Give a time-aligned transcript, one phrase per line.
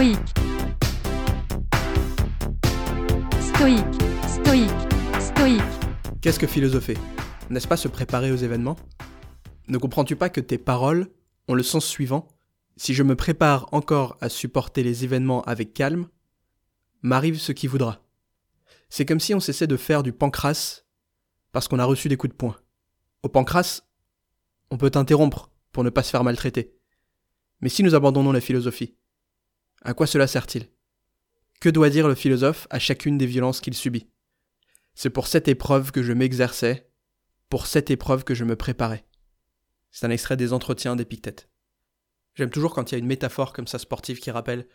[0.00, 0.18] stoïque,
[3.42, 4.70] stoïque,
[5.20, 5.60] stoïque.
[6.22, 6.96] Qu'est-ce que philosopher
[7.50, 8.76] N'est-ce pas se préparer aux événements?
[9.68, 11.08] Ne comprends-tu pas que tes paroles
[11.48, 12.28] ont le sens suivant?
[12.78, 16.08] Si je me prépare encore à supporter les événements avec calme,
[17.02, 18.02] m'arrive ce qui voudra.
[18.88, 20.84] C'est comme si on cessait de faire du pancras
[21.52, 22.56] parce qu'on a reçu des coups de poing.
[23.22, 23.82] Au pancras,
[24.70, 26.74] on peut t'interrompre pour ne pas se faire maltraiter.
[27.60, 28.96] Mais si nous abandonnons la philosophie,
[29.82, 30.68] à quoi cela sert-il?
[31.60, 34.10] Que doit dire le philosophe à chacune des violences qu'il subit?
[34.94, 36.90] C'est pour cette épreuve que je m'exerçais,
[37.48, 39.04] pour cette épreuve que je me préparais.
[39.90, 41.48] C'est un extrait des entretiens d'Épictète.
[42.34, 44.66] J'aime toujours quand il y a une métaphore comme ça sportive qui rappelle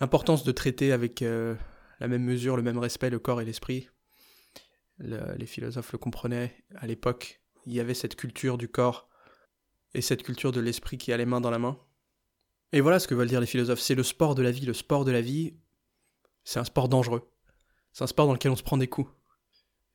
[0.00, 1.54] l'importance de traiter avec euh,
[1.98, 3.88] la même mesure, le même respect le corps et l'esprit.
[4.98, 7.42] les philosophes le comprenaient à l'époque.
[7.66, 9.08] Il y avait cette culture du corps
[9.94, 11.78] et cette culture de l'esprit qui allait main dans la main.
[12.72, 13.80] Et voilà ce que veulent dire les philosophes.
[13.80, 14.64] C'est le sport de la vie.
[14.64, 15.54] Le sport de la vie,
[16.44, 17.30] c'est un sport dangereux.
[17.92, 19.10] C'est un sport dans lequel on se prend des coups.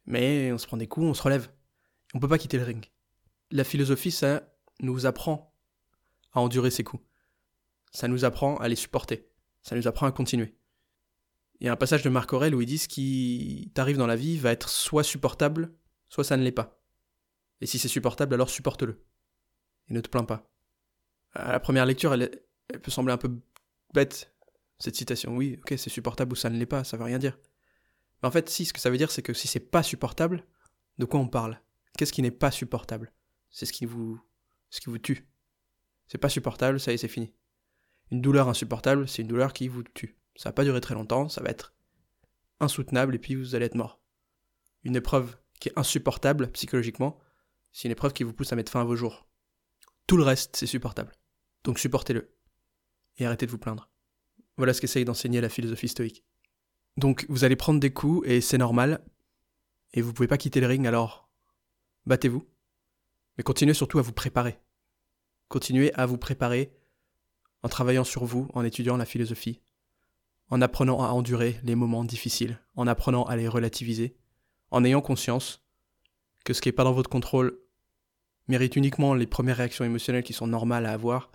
[0.06, 1.50] Mais on se prend des coups, on se relève.
[2.14, 2.86] On peut pas quitter le ring.
[3.52, 5.56] La philosophie, ça nous apprend
[6.34, 7.04] à endurer ces coups.
[7.92, 9.30] Ça nous apprend à les supporter.
[9.64, 10.58] Ça nous apprend à continuer.
[11.60, 14.08] Il y a un passage de Marc Aurèle où il dit ce qui t'arrive dans
[14.08, 15.74] la vie va être soit supportable,
[16.10, 16.82] soit ça ne l'est pas.
[17.62, 19.02] Et si c'est supportable, alors supporte-le.
[19.88, 20.52] Et ne te plains pas.
[21.32, 23.32] À la première lecture, elle, elle peut sembler un peu
[23.94, 24.34] bête,
[24.80, 25.36] cette citation.
[25.36, 27.38] Oui, ok, c'est supportable ou ça ne l'est pas, ça veut rien dire.
[28.22, 30.46] Mais en fait, si, ce que ça veut dire, c'est que si c'est pas supportable,
[30.98, 31.62] de quoi on parle?
[31.98, 33.14] Qu'est-ce qui n'est pas supportable?
[33.50, 34.20] C'est ce qui vous,
[34.70, 35.28] ce qui vous tue.
[36.08, 37.34] C'est pas supportable, ça y est, c'est fini.
[38.12, 40.18] Une douleur insupportable, c'est une douleur qui vous tue.
[40.36, 41.74] Ça va pas durer très longtemps, ça va être
[42.60, 44.02] insoutenable et puis vous allez être mort.
[44.84, 47.18] Une épreuve qui est insupportable psychologiquement,
[47.72, 49.28] c'est une épreuve qui vous pousse à mettre fin à vos jours.
[50.08, 51.14] Tout le reste, c'est supportable.
[51.64, 52.35] Donc supportez-le
[53.18, 53.90] et arrêtez de vous plaindre.
[54.58, 56.24] Voilà ce qu'essaye d'enseigner la philosophie stoïque.
[56.98, 59.04] Donc vous allez prendre des coups et c'est normal,
[59.94, 61.30] et vous pouvez pas quitter le ring alors
[62.06, 62.48] battez-vous,
[63.38, 64.60] mais continuez surtout à vous préparer.
[65.48, 66.74] Continuez à vous préparer
[67.64, 69.62] en travaillant sur vous, en étudiant la philosophie,
[70.50, 74.16] en apprenant à endurer les moments difficiles, en apprenant à les relativiser,
[74.72, 75.66] en ayant conscience
[76.44, 77.60] que ce qui n'est pas dans votre contrôle
[78.48, 81.32] mérite uniquement les premières réactions émotionnelles qui sont normales à avoir,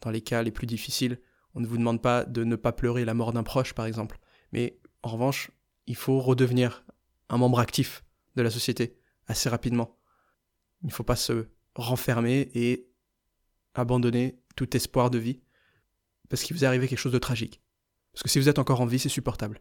[0.00, 1.20] dans les cas les plus difficiles,
[1.54, 4.18] on ne vous demande pas de ne pas pleurer la mort d'un proche, par exemple.
[4.52, 5.50] Mais en revanche,
[5.86, 6.84] il faut redevenir
[7.28, 8.04] un membre actif
[8.36, 9.98] de la société assez rapidement.
[10.82, 12.88] Il ne faut pas se renfermer et
[13.74, 15.40] abandonner tout espoir de vie
[16.28, 17.62] parce qu'il vous est arrivé quelque chose de tragique.
[18.12, 19.60] Parce que si vous êtes encore en vie, c'est supportable.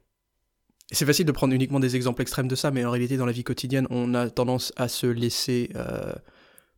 [0.92, 3.32] C'est facile de prendre uniquement des exemples extrêmes de ça, mais en réalité, dans la
[3.32, 6.14] vie quotidienne, on a tendance à se laisser euh,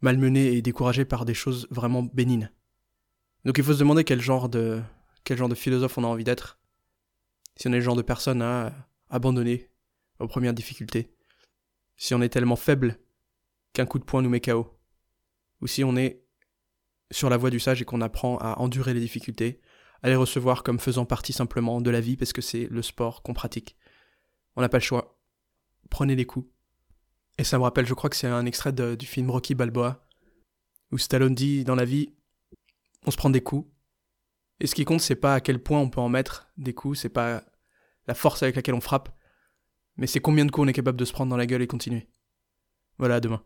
[0.01, 2.51] malmener et décourager par des choses vraiment bénines.
[3.45, 4.81] Donc il faut se demander quel genre de,
[5.23, 6.59] quel genre de philosophe on a envie d'être.
[7.55, 8.73] Si on est le genre de personne à
[9.09, 9.69] abandonner
[10.19, 11.13] aux premières difficultés.
[11.95, 12.99] Si on est tellement faible
[13.73, 14.77] qu'un coup de poing nous met KO.
[15.61, 16.23] Ou si on est
[17.11, 19.61] sur la voie du sage et qu'on apprend à endurer les difficultés,
[20.03, 23.23] à les recevoir comme faisant partie simplement de la vie parce que c'est le sport
[23.23, 23.75] qu'on pratique.
[24.55, 25.19] On n'a pas le choix.
[25.89, 26.47] Prenez les coups.
[27.37, 30.03] Et ça me rappelle, je crois que c'est un extrait du film Rocky Balboa,
[30.91, 32.13] où Stallone dit dans la vie,
[33.05, 33.69] on se prend des coups.
[34.59, 36.99] Et ce qui compte, c'est pas à quel point on peut en mettre des coups,
[36.99, 37.43] c'est pas
[38.07, 39.15] la force avec laquelle on frappe,
[39.97, 41.67] mais c'est combien de coups on est capable de se prendre dans la gueule et
[41.67, 42.07] continuer.
[42.97, 43.43] Voilà, à demain.